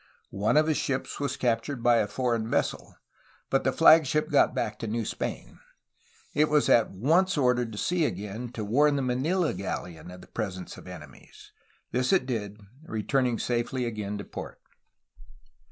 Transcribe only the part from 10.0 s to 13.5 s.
of the presence of enemies. This it did, returning